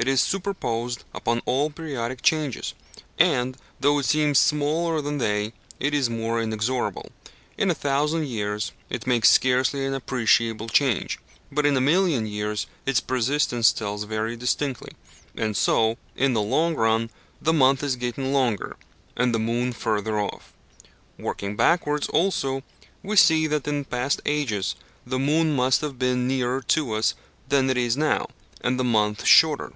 It 0.00 0.06
is 0.06 0.22
superposed 0.22 1.02
upon 1.12 1.42
all 1.44 1.70
periodic 1.70 2.22
changes, 2.22 2.72
and, 3.18 3.56
though 3.80 3.98
it 3.98 4.04
seems 4.04 4.38
smaller 4.38 5.00
than 5.00 5.18
they, 5.18 5.54
it 5.80 5.92
is 5.92 6.08
more 6.08 6.40
inexorable. 6.40 7.10
In 7.56 7.68
a 7.68 7.74
thousand 7.74 8.28
years 8.28 8.70
it 8.88 9.08
makes 9.08 9.28
scarcely 9.28 9.84
an 9.84 9.94
appreciable 9.94 10.68
change, 10.68 11.18
but 11.50 11.66
in 11.66 11.76
a 11.76 11.80
million 11.80 12.28
years 12.28 12.68
its 12.86 13.00
persistence 13.00 13.72
tells 13.72 14.04
very 14.04 14.36
distinctly; 14.36 14.92
and 15.36 15.56
so, 15.56 15.96
in 16.14 16.32
the 16.32 16.42
long 16.42 16.76
run, 16.76 17.10
the 17.42 17.52
month 17.52 17.82
is 17.82 17.96
getting 17.96 18.32
longer 18.32 18.76
and 19.16 19.34
the 19.34 19.40
moon 19.40 19.72
further 19.72 20.20
off. 20.20 20.52
Working 21.18 21.56
backwards 21.56 22.08
also, 22.10 22.62
we 23.02 23.16
see 23.16 23.48
that 23.48 23.66
in 23.66 23.84
past 23.84 24.22
ages 24.24 24.76
the 25.04 25.18
moon 25.18 25.56
must 25.56 25.80
have 25.80 25.98
been 25.98 26.28
nearer 26.28 26.62
to 26.68 26.92
us 26.92 27.14
than 27.48 27.68
it 27.68 27.76
is 27.76 27.96
now, 27.96 28.28
and 28.60 28.78
the 28.78 28.84
month 28.84 29.24
shorter. 29.26 29.72